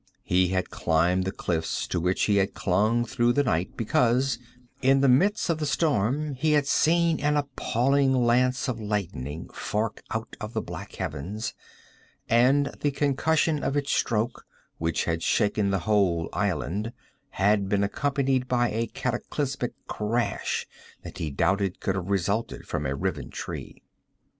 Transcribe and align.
He 0.23 0.47
had 0.47 0.71
climbed 0.71 1.25
the 1.25 1.31
cliffs 1.31 1.85
to 1.85 1.99
which 1.99 2.23
he 2.23 2.37
had 2.37 2.55
clung 2.55 3.05
through 3.05 3.33
the 3.33 3.43
night 3.43 3.77
because, 3.77 4.39
in 4.81 5.01
the 5.01 5.07
midst 5.07 5.47
of 5.47 5.59
the 5.59 5.67
storm, 5.67 6.33
he 6.33 6.53
had 6.53 6.65
seen 6.65 7.19
an 7.19 7.37
appalling 7.37 8.11
lance 8.11 8.67
of 8.67 8.79
lightning 8.81 9.47
fork 9.53 10.01
out 10.09 10.35
of 10.41 10.53
the 10.53 10.61
black 10.63 10.95
heavens, 10.95 11.53
and 12.27 12.71
the 12.79 12.89
concussion 12.89 13.63
of 13.63 13.77
its 13.77 13.91
stroke, 13.91 14.47
which 14.79 15.03
had 15.03 15.21
shaken 15.21 15.69
the 15.69 15.81
whole 15.85 16.29
island, 16.33 16.93
had 17.29 17.69
been 17.69 17.83
accompanied 17.83 18.47
by 18.47 18.71
a 18.71 18.87
cataclysmic 18.95 19.73
crash 19.85 20.65
that 21.03 21.19
he 21.19 21.29
doubted 21.29 21.79
could 21.79 21.93
have 21.93 22.09
resulted 22.09 22.65
from 22.65 22.87
a 22.87 22.95
riven 22.95 23.29
tree. 23.29 23.83